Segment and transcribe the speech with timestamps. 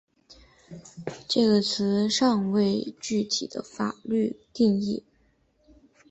[1.27, 5.03] 这个词尚未有具体的法律定义。